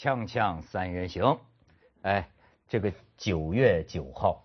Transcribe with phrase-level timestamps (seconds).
[0.00, 1.40] 锵锵三人行，
[2.00, 2.30] 哎，
[2.68, 4.44] 这个九月九号，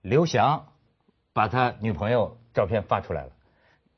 [0.00, 0.68] 刘翔
[1.32, 3.32] 把他女朋友照片发出来了。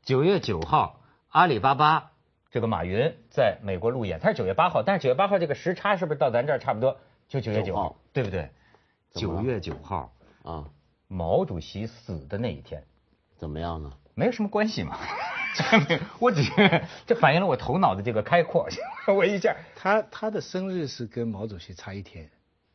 [0.02, 2.12] 九月九号，阿里巴巴
[2.50, 6.96] 这个马云在美国路演，他是九月八号，但是九月八号这个时差是不是到咱这儿差不多？
[7.28, 8.48] 就九月九号，对不对？
[9.12, 10.10] 九月九号
[10.42, 10.70] 啊，
[11.06, 12.82] 毛主席死的那一天，
[13.36, 13.92] 怎么样呢？
[14.14, 14.96] 没有什么关系嘛。
[16.18, 18.66] 我只是这反映了我头脑的这个开阔。
[19.14, 22.28] 我一下，他他的生日是跟毛主席差一天，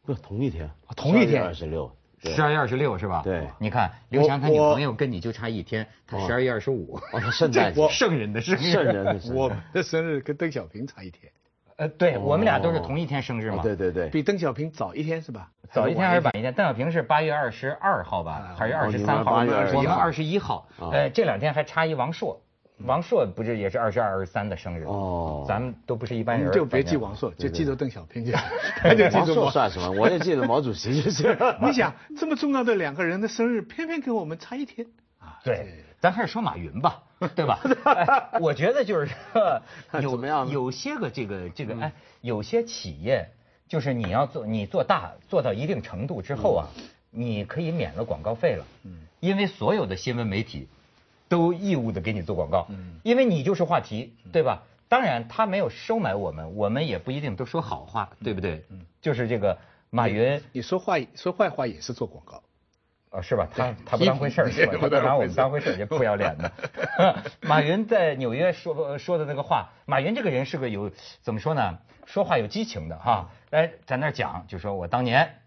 [0.04, 1.92] 不同一天，同一天二十六，
[2.24, 3.22] 十二月二十六是吧？
[3.24, 11.32] 对，你看刘翔他女朋友跟你就差一天，他十二月二十五，哦，他圣诞 节，圣人的生日，圣人的生日，我的生日跟邓小平差一天。
[11.78, 15.50] 呃，对我们俩都是同一天生日嘛，对对对，比邓小平早一天是吧？
[15.72, 16.54] 早一天还是晚一天？
[16.54, 19.38] 邓小平是八月二十二号吧，还是二十三号？
[19.38, 20.68] 我们二十一号。
[20.78, 22.40] 呃，这两天还差一王朔，
[22.86, 24.84] 王朔不是也是二十二、二十三的生日？
[24.86, 28.32] 哦，咱们都不是一般人，就别记王朔，就记住邓小平就。
[29.14, 29.92] 王朔算什么？
[29.92, 31.36] 我也记得毛主席就行。
[31.62, 34.88] 你想这么重要的两个人的生日，偏偏给我们差一天
[35.20, 35.40] 啊？
[35.44, 35.86] 对。
[36.02, 37.04] 咱还是说马云吧，
[37.36, 37.60] 对吧？
[38.42, 39.08] 我觉得就是
[40.02, 43.30] 有有些个这个这个哎，有些企业
[43.68, 46.66] 就是你要做你做大做到一定程度之后啊，
[47.12, 48.66] 你可以免了广告费了。
[48.84, 50.68] 嗯，因为所有的新闻媒体
[51.32, 52.68] 都义务的给你做广告。
[52.70, 54.64] 嗯，因为你就是话题，对吧？
[54.90, 58.66] 当然他没有收买我们，我们也不一定都说好话，对不对？
[58.70, 59.58] 嗯，就是这个
[59.90, 62.44] 马云，你说话说坏话也是做广告。
[63.12, 63.48] 啊，是吧？
[63.56, 64.74] 他他不当回事儿，是吧？
[64.74, 66.52] 他不拿我们当回事儿，这不要脸的。
[67.42, 71.80] 马云在纽约说说的那个话，马云这个人是个有怎么说呢？
[72.06, 73.30] 说话有激情的哈。
[73.52, 75.41] 哎，在那儿讲，就说我当年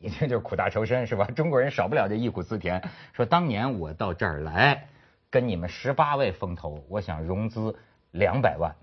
[0.00, 1.24] 一听就是苦大仇深，是吧？
[1.34, 2.82] 中国人少不了这忆苦思甜。
[3.12, 4.88] 说当年我到这儿来，
[5.30, 7.76] 跟你们十八位风投，我想融资
[8.12, 8.74] 两百万，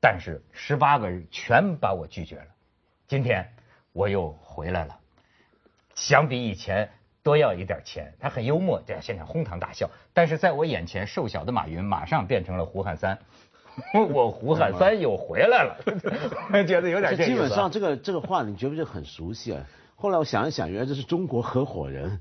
[0.00, 2.46] 但是十八个人全把我拒绝了。
[3.06, 3.52] 今天
[3.92, 4.98] 我又回来了，
[5.94, 6.90] 相比以前。
[7.20, 9.90] 多要一点钱，他很幽默，在现场哄堂大笑。
[10.14, 13.18] 但是在我眼前，瘦小的马云马上变成了胡汉三，
[14.08, 15.76] 我胡汉三又回来了，
[16.64, 17.14] 觉得有点。
[17.16, 19.62] 基本上这个这个话，你觉不觉得很熟悉啊？
[20.00, 22.20] 后来我想一想，原来这是中国合伙人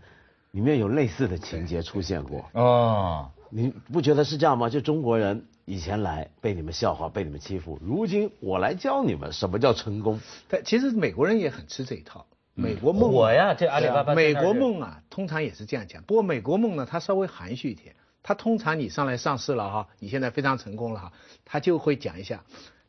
[0.49, 2.49] 里面有类似的情节出现过。
[2.53, 4.67] 哦，你不觉得是这样吗？
[4.67, 10.19] 就中国人以前来被你们笑话，被你们欺负，如今我来教你们什么叫成功。
[10.47, 12.25] 但其实美国人也很吃这一套。
[12.55, 14.15] 美国梦，我呀，这阿里巴巴。
[14.15, 16.01] 美国梦啊，通常也是这样讲。
[16.01, 17.95] 不过美国梦呢，它稍微含蓄一点。
[18.23, 21.13] 它通常你上来上市了哈，你现在非常成功了哈，
[21.45, 22.43] 他就会讲一下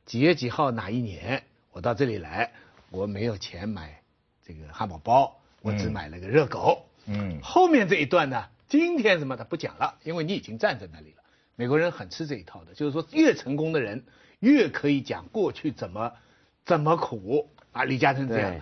[0.06, 2.50] 几月几号哪一年我到这里来，
[2.90, 3.97] 我没有钱买
[4.48, 6.86] 这个汉堡包，我只买了个热狗。
[7.04, 7.38] 嗯。
[7.42, 11.22] 后面这一段呢，今天什么他不讲了，因为你已经站在那里了。
[11.54, 14.04] 美国人很吃这一套的，就是说越成功的人
[14.38, 16.14] 越可以讲过去怎么
[16.64, 18.58] 怎么苦啊，李嘉诚这样。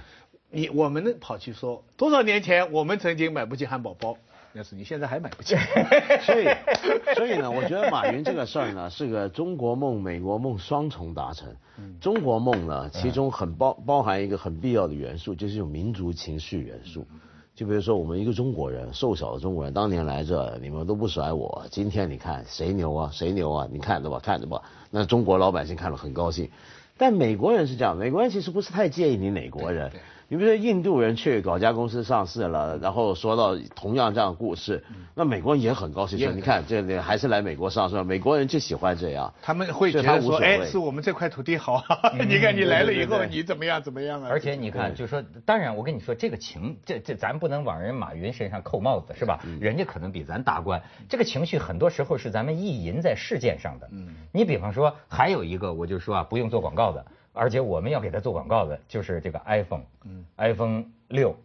[0.50, 4.18] 你我们呢跑去说多少年前我们曾经买不起汉堡包，
[4.56, 5.54] 那是你现在还买不起。
[6.24, 6.46] 所以
[7.14, 11.54] 所以呢，我觉得马云这个事儿呢 是个中国梦、美国梦双重达成。
[12.00, 17.06] 中国梦呢，其中很包包含一个很必要的元素，就是有民族情绪元素。
[17.54, 23.10] 就比如说我们一个中国人，瘦小的中国人，当年来这你们都不甩我，今天你看谁牛啊？
[23.12, 23.68] 谁牛啊？
[23.70, 24.62] 你看着吧，看着吧。
[24.90, 26.48] 那中国老百姓看了很高兴。
[26.96, 29.92] 但美国人是这样，美国人其实不是太介意你哪国人。
[30.28, 34.82] 你比如说印度人去搞家公司上市了，然后说到同样这样的故事，
[35.14, 39.32] 那美国人也很高兴，说你看这里还是来美国上市，美国人就喜欢这样。
[39.40, 41.80] 他们会觉得说，哎，是我们这块土地好，
[42.28, 44.28] 你看你来了以后你怎么样怎么样啊？
[44.28, 49.40] 而且你看，就说当然我跟你说这个情，这这咱不能往人马云身上扣帽子是吧？
[49.60, 53.88] 人家可能比咱大官，这个情绪很多时候是咱们意淫在事件上的。
[53.92, 57.06] 嗯，你比方说还有一个，我就说啊，不用做广告的。
[57.36, 61.36] 而且我们要给他做广告的，就是这个 iPhone，嗯，iPhone 六，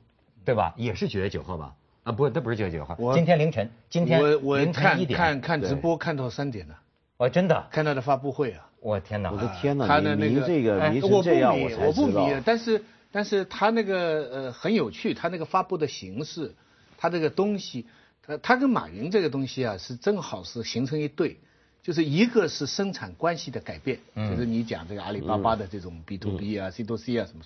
[0.45, 0.73] 对吧？
[0.77, 1.75] 也是九月九号吧？
[2.03, 6.79] 啊，不，那不是九月九号，今天凌晨，今天凌晨一点，看看直播看到三点了。
[7.17, 7.67] 哦，真的？
[7.69, 8.67] 看他的发布会啊！
[8.79, 9.29] 我天哪！
[9.31, 9.85] 我的天哪！
[9.85, 12.27] 他的那个这个迷成这样，我才知道。
[12.43, 16.55] 但是，但是他那个呃很有趣，他那个发布的形式，
[16.97, 17.85] 他这个东西，
[18.25, 21.37] 他他跟马云这个东西啊，是正好是形成一对。
[21.83, 27.43] 就是一个是生产关系的改变，就是你讲这个阿里巴巴的这种 B to B 啊、C to C 啊什么。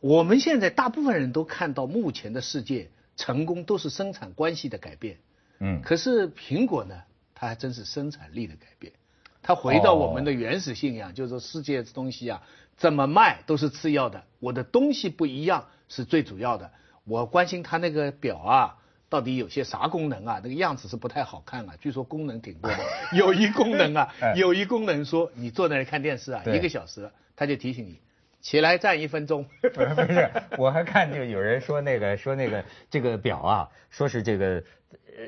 [0.00, 5.18] 我们现在大部分人都看到目前的世界成功都是生产关系的改变，
[5.58, 7.02] 嗯，可是苹果呢，
[7.34, 8.94] 它还真是生产力的改变。
[9.42, 12.42] 它回到我们的原始信仰，就是说世界东西啊
[12.78, 16.70] 怎么卖都是次要的，我的东西不一样是最主要的。
[17.04, 18.76] 我关心它那个表啊。
[19.10, 20.40] 到底有些啥功能啊？
[20.42, 21.74] 那个样子是不太好看啊。
[21.80, 22.78] 据说功能挺多的，
[23.12, 28.00] 有一功能啊，有一功能说你坐那里看电视啊，一个小时，他就提醒你
[28.40, 29.44] 起来站一分钟。
[29.60, 34.62] 不是不是，我还看就有人说那个说那个这个表啊，说是这个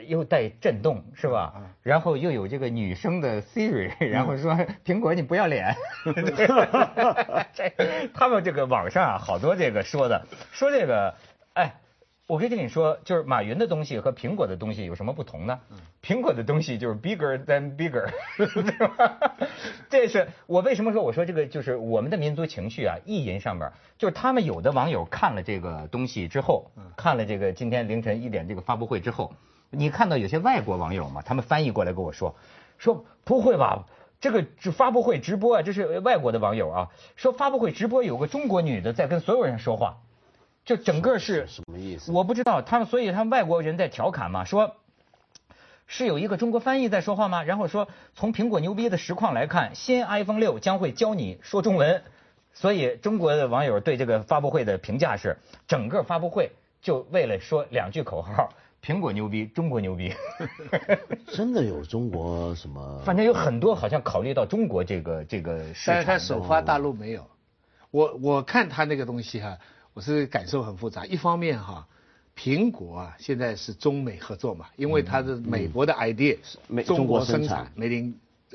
[0.06, 1.52] 又带震动是吧？
[1.82, 5.74] 然后又有这个女生的 Siri，然后说苹果你不要脸。
[7.52, 11.16] 这他们这个网上啊好多这个说的说这个
[11.54, 11.74] 哎。
[12.28, 15.60] 我可以跟你说，就是马云的东西和苹果的东西有什么不同呢？
[16.02, 18.08] 苹果的东西就是 bigger than bigger，
[18.38, 19.20] 对吧
[19.90, 29.34] 这是我为什么说我说这个就是我们的民族情绪啊，意淫上面，就是他们有的网友看了这个东西之后，看了这个今天凌晨一点这个发布会之后，
[29.70, 32.34] 你看到有些外国网友嘛，他们翻译过来跟我说，
[32.78, 33.84] 说不会吧，
[34.20, 39.98] 这个发布会直播啊，这是外国的网友啊，说发布会直播有个中国女的在跟所有人说话。
[40.64, 42.12] 就整个是什么意思？
[42.12, 44.76] 我不知道，他们所以他们外国人在调侃嘛，说
[45.88, 47.42] 是有一个中国翻译在说话吗？
[47.42, 52.02] 然后说从苹果牛逼的实况来看，新 iPhone 六将会教你说中文。
[52.54, 58.50] 所以中国的网友对这个发布会的评价是，整个发布会就为了说两句口号：
[58.84, 60.12] 苹果牛逼，中国牛逼。
[61.32, 63.02] 真的有中国什么？
[63.04, 65.94] 反正有很多好像考虑到中国这个这个市场。
[65.94, 67.26] 但是他首发大陆没有。
[67.90, 69.58] 我我看他那个东西哈。
[69.94, 71.86] 我是感受很复杂，一方面哈，
[72.34, 76.38] 苹果啊现在是中美合作嘛，因为它是美国的 idea，
[76.86, 78.14] 中国生产，made in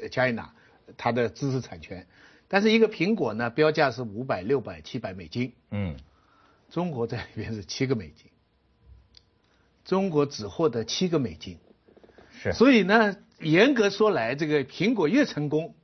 [0.10, 0.50] China，
[0.98, 2.07] 它的知识产权，
[2.48, 5.95] 但是一个苹果呢标价是五百、六百、七百美金，嗯，
[6.72, 8.31] 中国在里边是七个美金，
[9.86, 11.60] 中国只获得七个美金，
[12.42, 15.75] 是，所以呢，严格说来，这个苹果越成功，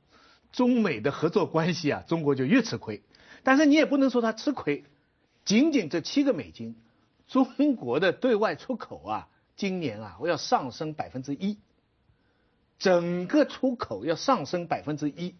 [0.50, 3.02] 中美的合作关系啊，中国就越吃亏，
[3.44, 4.82] 但是你也不能说它吃亏。
[5.44, 6.76] 仅仅这七个美金，
[7.26, 11.58] 中国的对外出口啊，今年啊，我要上升百分之一，
[12.78, 15.34] 整个出口要上升百分之一，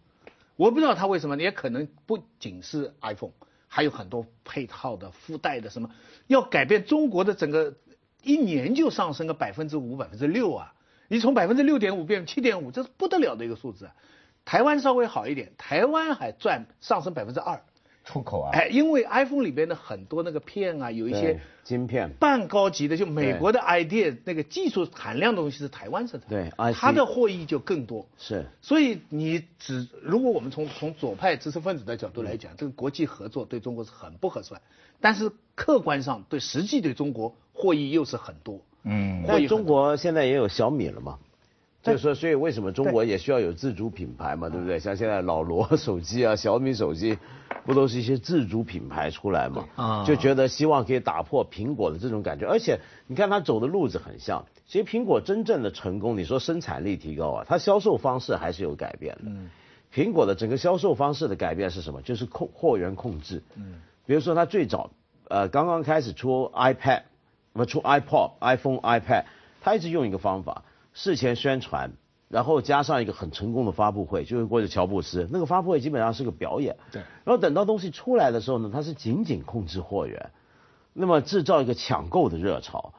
[0.55, 3.31] 我不知道他为什么，也可能不仅是 iPhone，
[3.67, 5.89] 还有很多配套的附带的什么，
[6.27, 7.75] 要改变中国的整个
[8.21, 10.73] 一年就上升个百分之五、百分之六啊，
[11.07, 13.95] 你从百分之六点五变成七点五，这是不得了的一个数字啊。
[14.45, 17.63] 台湾稍微好一点，台湾还赚上升百分之二。
[18.05, 28.07] 出口啊，哎，因为 iPhone 里边的很多那个片啊，有一些晶片，半高级的，就美国的 idea 那个技术含量的东西是台湾生产，对，它的获益就更多。
[28.17, 34.61] 是，所以你只如果我们从从左派知识分子的角度来讲，这个国际合作对中国是很不合算，
[35.01, 38.61] 但是客观上对实际对中国获益又是很多。
[38.83, 41.17] 嗯，那中国现在也有小米了嘛？
[41.85, 44.49] 就是说，所以为什么中国也需要有自主品牌嘛？
[44.49, 44.79] 对不对？
[44.79, 47.17] 像现在老罗手机啊、小米手机，
[47.63, 49.65] 不都是一些自主品牌出来嘛？
[49.75, 52.47] 啊，就觉得希望可以打破苹果的这种感觉。
[52.47, 54.45] 而且你看它走的路子很像。
[54.67, 59.25] 其实苹果真正的成功，你说生产力提高啊，它销售方式还是有改变的。
[59.25, 59.49] 嗯，
[59.93, 62.01] 苹果的整个销售方式的改变是什么？
[62.01, 63.43] 就是控货源控制。
[63.55, 63.75] 嗯，
[64.07, 64.89] 比如说它最早
[65.27, 67.03] 呃刚刚开始出 iPad，
[67.53, 69.25] 不出 iPod、iPhone、iPad，
[69.61, 70.63] 它一直用一个方法。
[70.95, 71.91] 事前宣传，
[72.29, 76.77] 然后加上一个很成功的发布会，就是过去乔布斯那个发布会基本上是个表演。
[76.91, 77.03] 对。
[77.23, 80.31] 然后等到东西出来的时候呢，它是紧紧控制货源，
[80.93, 82.93] 那么制造一个抢购的热潮。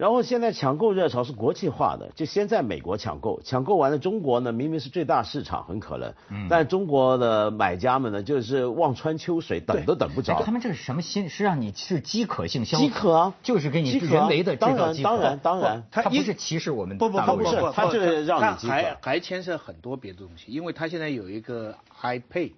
[0.00, 10.40] 然后现在抢购热潮是国际化的，就先在美国抢购，抢购完了中国呢，明明是最大市场，很可能，嗯，但中国的买家们呢，就是望穿秋水，等都等不着。
[10.42, 11.28] 他们这是什么心？
[11.28, 12.84] 是让你是饥渴性消费？
[12.84, 15.10] 饥渴啊，就是给你人为的制造饥渴。
[15.10, 16.96] 当然，当然，当然，他不是歧视我们。
[16.96, 18.72] 不不不不不，他就是让你饥渴。
[18.72, 22.52] 还还牵涉很多别的东西，因为他现在有一个 iPay。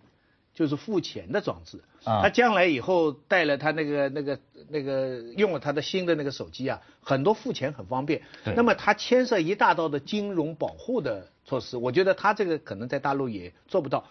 [0.54, 8.23] 就是付钱的装置，他将来以后带了他那个那个那个用了他的新的那个手机啊，很多付钱很方便。
[8.56, 14.04] 那么他牵涉一大道的金融保护的措施，我觉得他这个可能在大陆也做不到。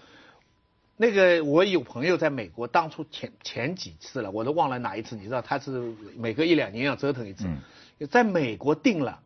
[0.97, 7.45] 那个我有朋友在美国，当初前前几次了，我都忘了哪一次，你知道他是每隔一两年要折腾一次，
[8.11, 9.19] 在美国订了，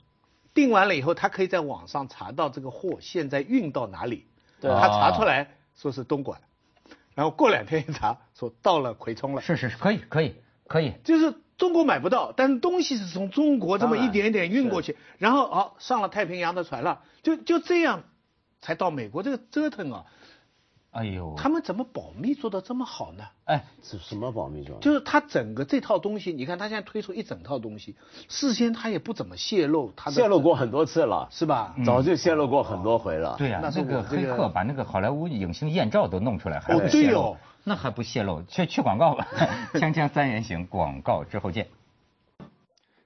[0.54, 4.26] 订完了以后，他可以在网上查到这个货现在运到哪里，
[4.62, 6.40] 他查出来说是东莞。
[7.16, 9.42] 然后过两天一查，说到了葵冲了。
[9.42, 10.36] 是是是，可以可以
[10.68, 10.94] 可以。
[11.04, 18.04] 就是中国买不到，但是东西是从中国这么一点一点运过去，然后哦上了太平洋的船了，就就这样
[18.62, 19.24] 才到美国。
[19.24, 20.06] 这个折腾啊！
[20.96, 23.26] 哎呦，他们怎么保密做到这么好呢？
[23.44, 24.80] 哎，什什么保密做？
[24.80, 27.98] 就是他整个这套东西，你看他现在推出一整套东西，
[28.30, 31.76] 事先他也不怎么泄露，他泄露过很多次了，是吧？
[31.86, 33.36] 早就泄露过很多回了。
[33.38, 37.36] 对呀，那这个黑客把那个好莱坞影星艳照都弄出来，还不泄露？
[37.66, 38.42] 那还不泄露？
[38.44, 39.28] 去去广告吧，
[39.76, 41.68] 锵锵三人行，广告之后见。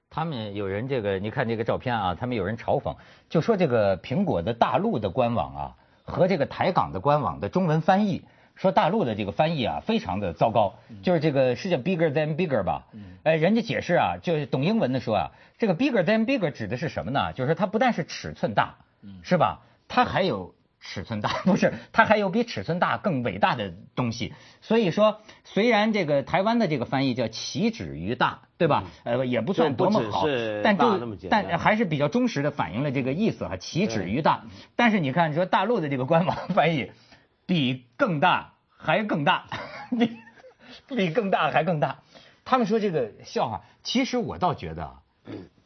[0.08, 2.94] 他们有人这个，你看这个照片啊，他们有人嘲讽，
[3.28, 5.76] 就说这个苹果的大陆的官网啊。
[6.10, 8.22] 和这个台港的官网的中文翻译
[8.54, 12.86] 说大陆的这个翻译啊非常的糟糕，就是这个是叫 bigger than bigger 吧？
[13.22, 17.32] 哎，人家解释啊，就是懂英文的说啊，这个 bigger than bigger 指的是什么呢？
[17.32, 18.74] 就是它不但是尺寸大，
[19.22, 19.60] 是吧？
[19.88, 20.54] 它还有。
[20.80, 24.32] 尺寸大不是，它还有比尺寸大更伟大的东西。
[24.62, 28.84] 所以说，虽然这个台湾的这个翻译叫“岂止于大”，对吧？
[29.04, 30.24] 呃，也不算多么好，
[30.64, 30.98] 但就
[31.30, 34.44] 但还是比较忠实的反映了这个意思哈，“岂止于大”。
[34.74, 36.90] 但是你看，说大陆的这个官网 翻译，
[37.46, 39.46] 比更大还更大，
[39.90, 40.16] 比
[40.88, 42.00] 比更大还更大。
[42.44, 44.94] 他们说这个笑话，其实我倒觉得，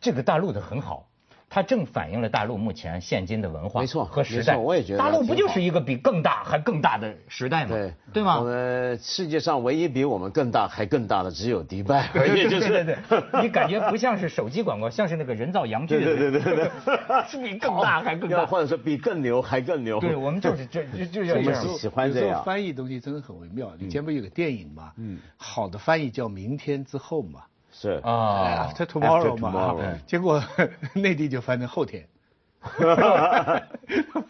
[0.01, 1.09] 这个大陆的很好。
[1.55, 4.57] 它正反映了大陆目前现今的文化，没错和时代。
[4.57, 7.77] 我也觉得大陆不就是一个比更大还更大的时代吗？
[7.77, 8.41] 对对吗？
[8.41, 12.97] 我们世界上唯一比我们更大还更大的只有迪拜，对对对对，
[13.41, 16.03] 你感觉不像是手机广告，像是那个人造羊具。
[16.03, 16.71] 对对对对，
[17.31, 20.01] 是比更大还更大，或者说比更牛还更牛。
[20.01, 21.69] 对我们就是这 就就要这样。
[21.79, 22.43] 喜欢这样。
[22.43, 23.71] 翻译东西真的很微妙。
[23.79, 24.93] 以前不有个电影嘛？
[24.97, 27.43] 嗯，好的翻译叫明天之后嘛。
[27.77, 29.75] 是啊，After Tomorrow 嘛。
[30.07, 30.43] 结果
[30.95, 32.07] 内地就翻成后天。
[32.65, 33.63] 哈哈哈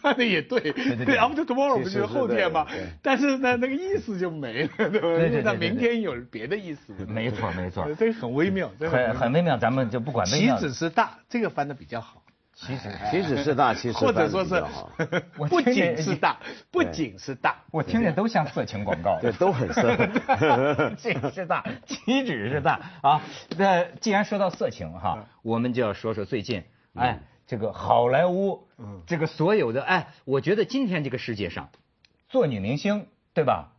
[0.01, 2.67] 翻的也对，对，after tomorrow 不就是后天吗？
[3.01, 5.41] 但是呢，那个意思就没了，对吧对？
[5.41, 6.91] 那明天有别的意思。
[7.07, 9.57] 没错，没错， 这个很微妙，很很微妙。
[9.57, 10.25] 咱们就不管。
[10.27, 12.21] 棋子是大，这个翻的比较好。
[12.55, 14.63] 棋子，棋子是大，其实或者说是
[15.49, 16.39] 不仅是大，
[16.71, 19.19] 不仅是大，我听着都像色情广告。
[19.21, 19.95] 对，都很色。
[20.97, 23.21] 这个是大，岂止是大啊。
[23.57, 26.63] 那既然说到色情哈，我们就要说说最近，
[26.95, 27.19] 哎。
[27.47, 28.67] 这个好莱坞，
[29.05, 31.69] 这个所有的哎，我觉得今天这个世界上，
[32.27, 33.73] 做女明星，对吧？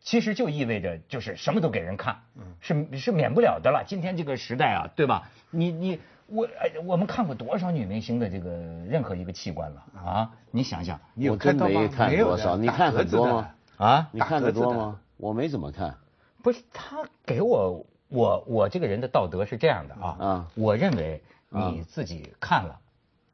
[0.00, 2.22] 其实就意味着就是什么都给人看，
[2.60, 3.84] 是是免不了的了。
[3.86, 5.28] 今天这个时代啊，对吧？
[5.50, 8.50] 你你我哎，我们看过多少女明星的这个
[8.88, 10.30] 任何一个器官了啊？
[10.50, 13.50] 你想想，我真没看多少，你看很多吗？
[13.76, 14.08] 啊？
[14.12, 15.00] 你看的多吗？
[15.16, 15.94] 我没怎么看。
[16.42, 21.22] 不是他给我，我我这个人的道德是这样的啊，我认为。
[21.52, 22.78] 你自己看了，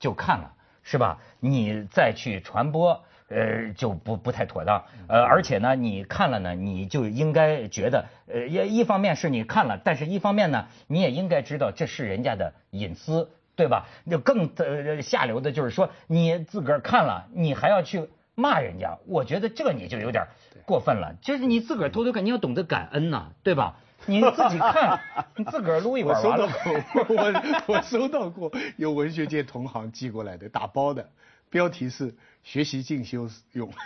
[0.00, 0.50] 就看了，
[0.82, 1.18] 是吧？
[1.38, 4.84] 你再去传播，呃，就不不太妥当。
[5.08, 13.86] 呃，而且呢，你看了呢，你就应该觉得，呃，一一方面是你看了，但是一方面呢，你也应该知道这是人家的隐私，对吧？
[14.10, 20.24] 就更呃下流的就是说，你自个儿看了，你还要去骂人家，我觉得这你就有点
[20.64, 21.14] 过分了。
[21.20, 23.76] 就是你自个儿偷偷看，你要懂得感恩呐，对吧？
[24.04, 25.00] 你自己看，
[25.36, 26.48] 你自个儿撸一 碗完了。
[27.08, 31.08] 我我收到过有文学界同行寄过来的打包的，
[31.50, 33.70] 标题是学习进修用。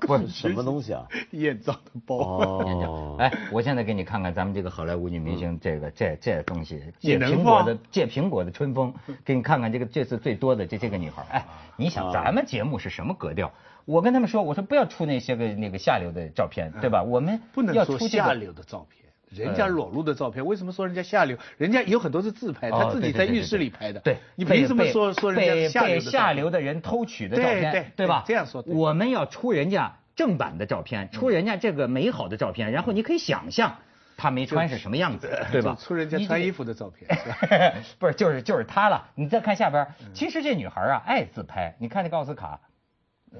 [0.00, 1.06] 不是什么东西啊？
[1.30, 2.16] 艳照的包。
[2.16, 3.16] 哦。
[3.18, 8.92] 哎，我现在给你看看咱们这个好莱坞女明星这个这这东西，借苹果的借苹果的春风，
[9.24, 11.22] 给你看看这个这次最多的这这个女孩。
[11.30, 13.50] 哎，你想咱们节目是什么格调？
[13.86, 17.02] 我跟他们说，我说不要出那些个那个下流的照片，对吧？
[17.02, 19.07] 我们不能出下流的照片。
[19.30, 21.36] 人家裸露的照片，为什么说人家下流？
[21.56, 24.00] 人家有很多是自拍，他自己在浴室里拍的。
[24.00, 27.92] 对，你凭什么说说人家被下流的人偷取的照片？
[27.96, 28.24] 对吧？
[28.26, 33.76] 这样说，我们要出人家正版的照片，出人家这个美好的照片，然后你可以想象
[34.16, 35.76] 他没穿是什么样子，对吧？
[35.78, 37.08] 出人家穿衣服的照片，
[37.98, 39.08] 不是就是就是他了。
[39.14, 42.60] 你再看下边，其实这女孩啊爱自拍，你看那个奥斯卡。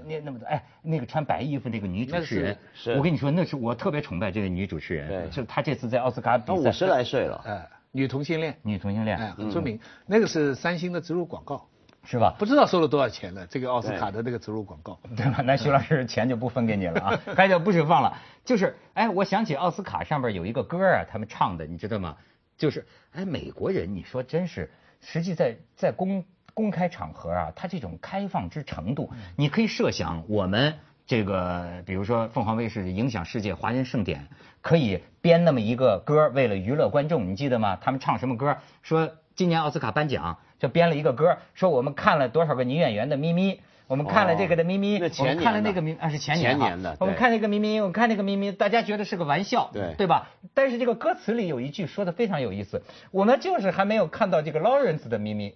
[0.06, 2.58] 那那么多哎，那个穿白衣服那个女主持人，
[2.96, 9.78] 我跟你说，那是我特别崇拜这个女主持人，就她这次在奥斯卡比赛，五十来岁了，哎，女同性恋，女同性恋，哎，很出名。
[10.06, 11.66] 那个是三星的植入广告，
[12.04, 12.34] 是吧？
[12.38, 13.46] 不知道收了多少钱呢？
[13.48, 15.42] 这个奥斯卡的那个植入广告，对吧？
[15.42, 18.16] 那徐老师钱就不分给你了啊， 该就不许放了。
[18.44, 22.16] 就是哎，我想起奥斯卡上边有一个歌啊，他们唱的，你知道吗？
[22.56, 26.24] 就是哎，美国人，你说真是，实际在在公。
[26.58, 30.74] 公开场合啊，它这种开放之程度，你可以设想，我们
[31.06, 34.26] 这个比如说凤凰卫视影响世界华人盛典，
[34.60, 37.78] 可以编那么一个歌，为了娱乐观众，你记得吗？
[37.80, 38.56] 他们唱什么歌？
[38.82, 50.30] 说今年奥斯卡颁奖就编了一个歌，说我们看了多少个女演员的咪咪，我们看了这个的咪咪，我们看了那个咪啊是前年年的，我们看那个咪咪，我们看那个咪咪，大家觉得是个玩笑，对对吧？
[50.54, 55.54] 但是这个歌词里有一句说的非常有意思，我们就是还没有看到这个 Lawrence 的咪咪。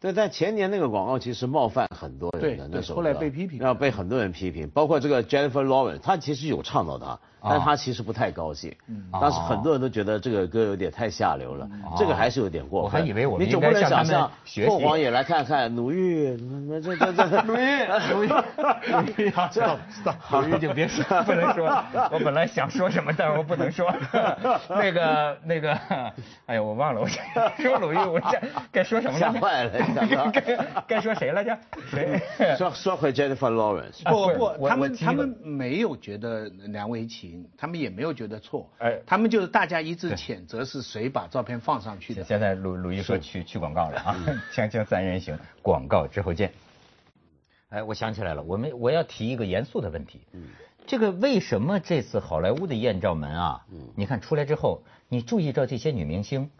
[0.00, 7.18] 对，但前年那个广告其实冒犯很多人的，那时候后来被批评，要被很多人批评，包括这个 Jennifer Lawrence，他其实有唱到他。
[7.42, 8.70] 但他其实不太高兴，
[9.10, 11.66] 当时很多人都觉得这个歌有点太下流了，
[11.96, 12.84] 这个还是有点过分。
[12.84, 14.30] 我还以为我们你总不能想象
[14.66, 16.36] 凤凰也来看看鲁豫，
[16.82, 21.66] 这这这鲁豫鲁豫鲁豫，知道知道，鲁豫就别说，不能说。
[22.12, 23.90] 我本来想说什么，但是我不能说。
[24.68, 25.72] 那个那个，
[26.44, 28.38] 哎呀，我忘了，我说鲁豫，我这
[28.70, 29.18] 该说什么了？
[29.18, 29.70] 吓坏了，
[30.32, 31.58] 该该说谁来着？
[31.90, 32.20] 谁？
[32.56, 34.02] 说说回 Jennifer Lawrence。
[34.04, 38.68] 不不，他们他们没有觉得难为情，他们也没有觉得错。
[38.78, 42.24] 哎，他们就是大家一致谴责是谁把照片放上去的。
[42.24, 44.16] 现在鲁鲁豫说去去广告了啊，
[44.52, 46.52] 锵锵三人行，广告之后见。
[47.70, 50.20] 哎，我想起来了，我们我要提一个严肃的问题。
[50.32, 50.42] 嗯。
[50.86, 53.64] 这个为什么这次好莱坞的艳照门啊？
[53.70, 53.78] 嗯。
[53.94, 56.50] 你看出来之后，你注意到这些女明星，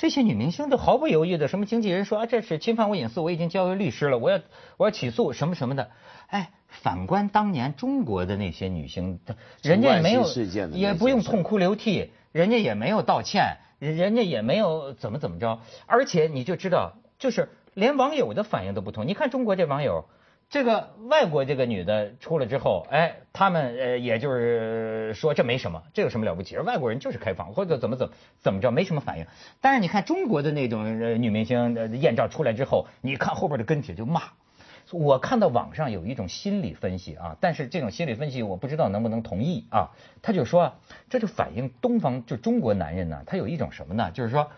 [0.00, 4.40] 这些女明星都毫不犹豫的，什么经纪人说啊，这是侵犯我隐私，我已经交给律师了，我要
[4.78, 5.90] 我要起诉什么什么的。
[6.28, 9.20] 哎，反观当年中国的那些女星，
[9.60, 10.24] 人家也没有，
[10.72, 19.06] 也不用痛哭流涕，人家也没有道歉，人家也没有怎么怎么着，而且你就知道，就是连网友的反应都不同。
[19.06, 20.06] 你看中国这网友。
[20.50, 26.58] 这个外国这个女的出来之后，哎，他们呃，也就是说这没什么，这有什么了不起？
[26.58, 29.26] 外国人就是开放，或者怎么怎么怎么着，没什么反应。
[29.60, 34.22] 但是你看中国的那种呃女明星艳照出来之后，你看后边的跟帖就骂。
[34.90, 39.90] 我看到网上有一种心理分析啊，但是这种心理分析我不知道能不能同意啊。
[40.20, 40.74] 他就说，
[41.08, 44.10] 这就反映东方就中国男人呢，他有一种什么呢？
[44.10, 44.50] 就是说。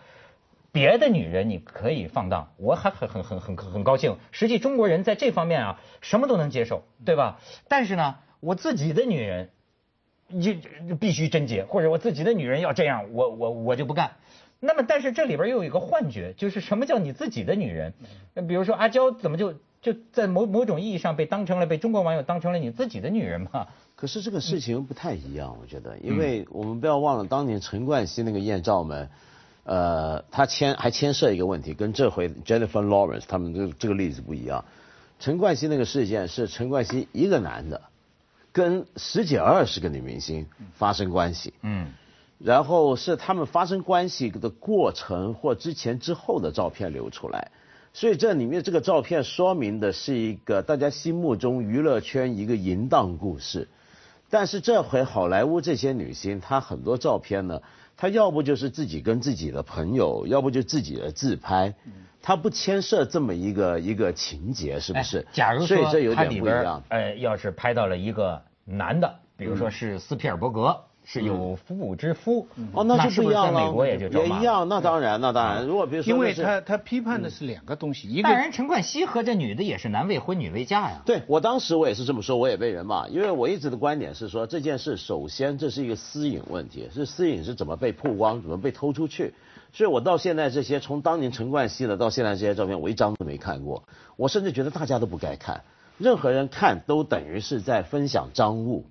[0.73, 4.17] 别的女人你可以放荡，我还很很很很很高兴。
[4.31, 7.39] 实际中国人在这方面啊，什么都能接受，对吧？
[7.67, 9.51] 但是呢，我自己的女人，
[10.27, 10.59] 你
[10.99, 14.13] 必须贞洁，或者我自己的女人要这样，我我我就不干。
[14.59, 17.93] 那么，但是这里边又有一个幻觉，就是什么叫你自己的女人？
[18.47, 23.67] 比如说阿娇，怎么就就在某某种意义上被当成了被中国网友当成了你自己的女人嘛？
[23.95, 29.07] 可是这个事情不太一样，我觉得，因为我们不要忘了当年陈冠希那个艳照门。
[29.65, 34.65] 呃，他牵还牵涉一个问题，跟这回 Jennifer Lawrence 他们这这个例子不一样。
[35.19, 37.81] 陈冠希那个事件是陈冠希一个男的，
[38.51, 41.93] 跟十几二十个女明星发生关系，嗯，
[42.39, 47.51] 然后是他们发生关系的过程或之前之后的照片流出来，
[47.93, 53.69] 所以这里面这个照片说明的是一个大家心目中娱乐圈一个淫荡故事，
[54.29, 57.61] 但是这回好莱坞这些女星她很多照片呢。
[58.03, 61.73] 他要不就是自己跟自己的朋友，要不就自己的自拍，
[62.21, 65.25] 他不牵涉这么一个一个情节，是不是？
[65.31, 70.77] 假如说他里边，呃，要是拍到了一个男的，比如说是斯皮尔伯格。
[71.05, 73.65] 是有妇之夫哦，那就不一样了。
[73.65, 75.65] 美国也就也一样，那当然，那当然。
[75.65, 81.01] 如果比如说，因为他他批判的是两个东西，一个当然陈冠希和这女的也是男未婚女未嫁呀。
[81.05, 89.33] 对我当时我也是这么说，我也被人骂，因为我一直的观点是说这件事首先这是一个私隐问题，是私隐是怎么被曝光，怎么被偷出去，
[89.73, 93.83] 所以我到现在这些从当年陈冠希的到现在这些照片，我一张都没看过，
[94.15, 95.63] 我甚至觉得大家都不该看，
[95.97, 98.85] 任何人看都等于是在分享赃物。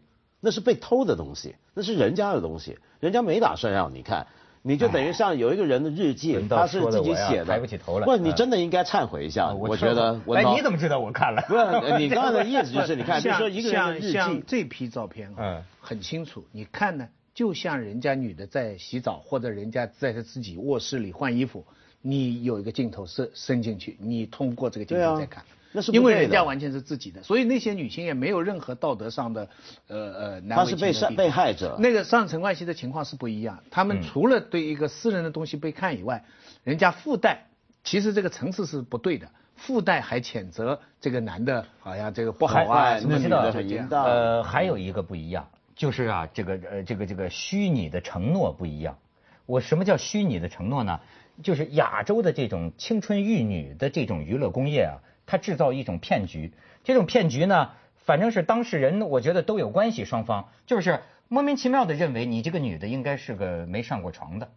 [0.44, 4.26] 那是被偷的东西，那是人家的东西，人家没打算让你看，
[4.61, 8.05] 你就等于像有一个人的日记，他是自己写的，抬不起头来。
[8.05, 9.55] 不，你真的应该忏悔一下。
[9.55, 11.42] 我觉得，哎，你怎么知道我看了？
[11.46, 16.44] 不是，你 刚才的意思就是，你看，就说一个人的日记，这批照片啊，很清楚。
[16.50, 21.64] 你看呢，就像人家女的在洗澡，或者人家在她自己卧室里换衣服，
[22.00, 25.44] 你有一个镜头伸伸进去，你通过这个镜头在看。
[25.72, 29.48] 那是因为人家完全是自己的，所以那些女性也没有任何道德上的，
[29.88, 31.11] 呃呃难为情的地方。
[31.11, 31.76] 被被害者。
[31.78, 36.24] 那个上陈冠希的情况是不一样，他们除了对一个私人的东西被看以外，
[36.62, 37.46] 人家附带，
[37.82, 48.98] 其实这个层次是不对的，附带还谴责这个男的，好像这个不好啊，什么知道呃，还有一个不一样，就是啊，这个呃这个这个虚拟的承诺不一样。
[49.46, 51.00] 我什么叫虚拟的承诺呢？
[51.42, 55.00] 就是亚洲的这种青春玉女的这种娱乐工业啊。
[55.26, 56.52] 他制造一种骗局，
[56.85, 57.70] 这种骗局呢，
[58.04, 64.50] 反正是当事人，我觉得都有关系，双方就是莫名其妙的认为你这个女的应该是个没上过床的，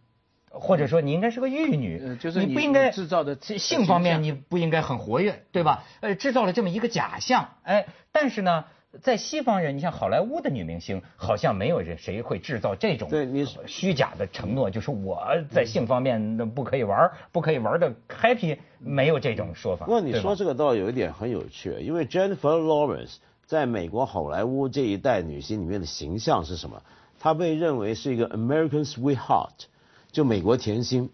[0.50, 5.84] 或者说你应该是个玉女，就是你不应该制造的性方面你不应该很活跃，对吧？
[6.00, 8.64] 呃，制造了这么一个假象，哎，但是呢。
[9.02, 19.86] 在西方人，你像好莱坞的女明星，好像没有人谁会制造这种对你虚假的承诺，就是我在性方面不可以玩，不可以玩的 happy，没有这种说法。
[19.88, 26.82] 那你说这个倒有一点很有趣，因为 Jennifer Lawrence 在美国好莱坞这一代女星里面的形象是什么？
[27.18, 29.66] 她被认为是一个 American sweetheart，
[30.12, 31.10] 就美国甜心。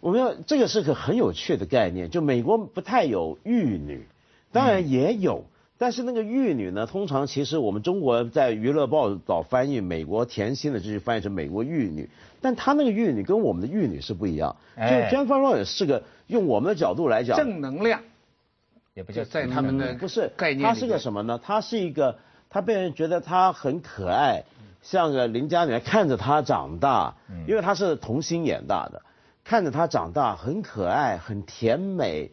[0.00, 4.06] 我们要这个是个很有趣的概念，就美国不太有玉女，
[4.52, 5.44] 当然也有。
[5.80, 6.86] 但是那个玉女呢？
[6.86, 12.10] 通常其实我们中国在娱乐报道翻译美国甜心的，就是翻译成美国玉女。
[12.40, 14.56] 但她那个玉女跟我们的玉女是不一样。
[14.76, 18.00] 就 Jennifer Lawrence 是个用我们的角度来讲，正能量，
[18.94, 20.68] 也不叫在他们的不是概念。
[20.68, 21.40] 她是个什么呢？
[21.40, 22.18] 她是一个，
[22.50, 24.42] 她被人觉得她很可爱，
[24.82, 27.14] 像个邻家女孩，看着她长大，
[27.46, 29.02] 因为她是童星演大的，
[29.44, 32.32] 看着她长大很可爱，很甜美。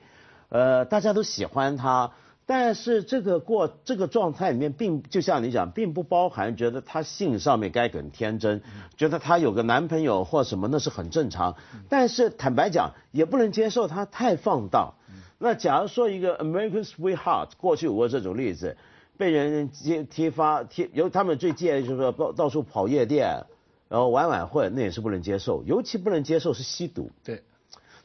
[0.50, 2.10] 呃，大家都喜欢她。
[2.48, 8.62] 但是这个过这个状态里面，并就像你讲，并不包含觉得她性上面该很天真，
[8.98, 11.56] 觉得她有个男朋友或什么那是很正常。
[11.90, 14.94] 但是坦白讲，也不能接受她太放荡。
[15.40, 18.78] 那假如说一个 American Sweetheart 过去有过这种例子，
[19.18, 23.46] 被人揭揭发贴，由他们最介意就是说到到处跑夜店，
[23.90, 25.64] 然后晚晚会，那也是不能接受。
[25.66, 27.10] 尤其不能接受是吸毒。
[27.24, 27.42] 对。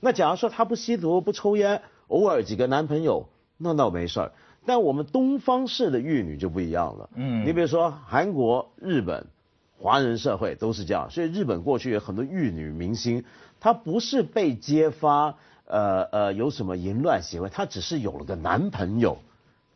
[0.01, 3.29] 那假如说他不吸毒不抽烟，偶尔几个男朋友。
[3.63, 4.33] 那倒没事儿，
[4.65, 7.11] 但我们东方式的玉女就不一样了。
[7.15, 9.27] 嗯，你比如说韩国、日本，
[9.79, 13.23] 华人社会都是这样，所以日本过去有很多玉女明星，
[13.61, 15.35] 她不是被揭发，
[15.67, 19.19] 呃呃有什么淫乱行为，她只是有了个男朋友，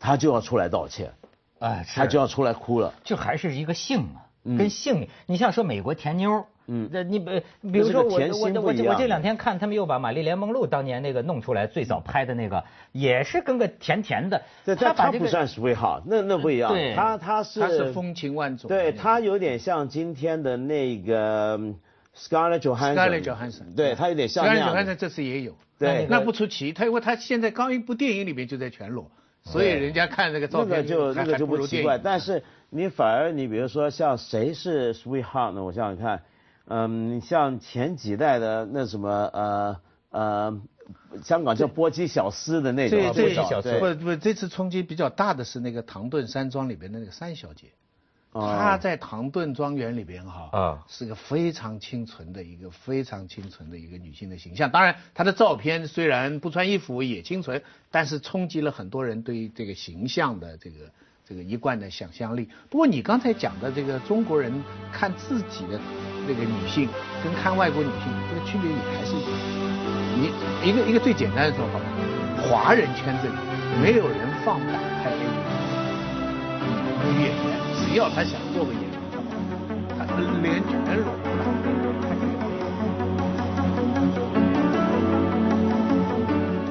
[0.01, 1.13] 她就要出来道歉，
[1.59, 6.47] 哎，她就要出来哭了，就还是一个性啊，跟性，你像说美国甜妞。
[6.67, 14.41] 嗯，那你比比如说我我我我这两天看他们又把玛丽莲梦露当年那个弄出来，最早拍的那个也是跟个甜甜的。
[14.65, 16.73] 对，他他不算 sweetheart，那那不一样。
[16.73, 18.67] 对，他他是他是风情万种。
[18.67, 21.59] 对他有点像今天的那个
[22.17, 22.95] Scarlett Johansson。
[22.95, 23.75] Scarlett Johansson。
[23.77, 24.47] 对他有点像。
[24.47, 25.55] Scarlett Johansson 这次也有。
[25.79, 26.07] 对。
[26.09, 29.11] 那不出奇，他因为他现在刚一部电影里面就在全裸，
[29.43, 31.99] 所以人家看那个照片那个就那个就不奇怪。
[31.99, 35.63] 但是你反而你比如说像谁是 sweetheart 呢？
[35.63, 36.23] 我想想看。
[36.67, 40.63] 嗯，像前几代的那什么呃呃，
[41.23, 47.67] 香港叫波姬小丝的那种波姬小丝，不不，这次冲击比较大的是那个唐顿山庄里边的那个三小姐，
[48.33, 54.71] 她在唐顿庄园里边哈，啊，是个非常清纯的一个非常清纯的一个女性的形象。
[54.71, 60.77] 当然，她的照片虽然不穿衣服也清纯，但是冲击了很多人对于这个形象的这个。
[61.27, 62.49] 这个一贯的想象力。
[62.69, 64.53] 不过你刚才讲的这个中国人
[64.93, 65.81] 看自己的
[66.29, 66.89] 那个女性，
[67.23, 69.15] 跟看外国女性这个区别也还是
[70.17, 70.31] 你
[70.69, 71.81] 一个一个最简单的说法，
[72.43, 73.35] 华人圈子里
[73.83, 74.69] 没有人放胆
[75.03, 75.17] 拍黑
[77.11, 77.37] 女演员，
[77.75, 78.91] 只要他想做个演员，
[79.99, 80.05] 他
[80.43, 81.84] 脸全裸。